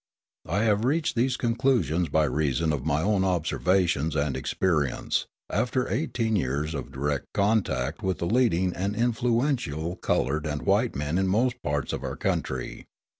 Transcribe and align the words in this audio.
I 0.47 0.63
have 0.63 0.83
reached 0.83 1.15
these 1.15 1.37
conclusions 1.37 2.09
by 2.09 2.23
reason 2.23 2.73
of 2.73 2.87
my 2.87 3.03
own 3.03 3.23
observations 3.23 4.15
and 4.15 4.35
experience, 4.35 5.27
after 5.47 5.87
eighteen 5.93 6.35
years 6.35 6.73
of 6.73 6.91
direct 6.91 7.25
contact 7.35 8.01
with 8.01 8.17
the 8.17 8.25
leading 8.25 8.73
and 8.73 8.95
influential 8.95 9.95
coloured 9.97 10.47
and 10.47 10.63
white 10.63 10.95
men 10.95 11.19
in 11.19 11.27
most 11.27 11.61
parts 11.61 11.93
of 11.93 12.03
our 12.03 12.15
country. 12.15 12.87